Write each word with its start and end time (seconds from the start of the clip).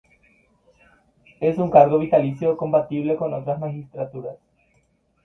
Es 1.39 1.59
un 1.59 1.69
cargo 1.69 1.99
vitalicio 1.99 2.57
compatible 2.57 3.15
con 3.15 3.35
otras 3.35 3.59
magistraturas. 3.59 4.35